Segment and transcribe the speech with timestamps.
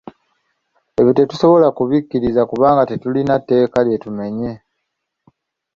[0.99, 4.51] Ebyo tetusobola kubikkiriza kubanga tetulina tteeka lye tumenye.